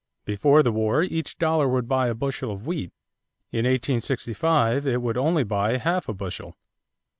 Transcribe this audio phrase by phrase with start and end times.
[0.25, 2.91] Before the war each dollar would buy a bushel of wheat;
[3.51, 6.57] in 1865 it would only buy half a bushel.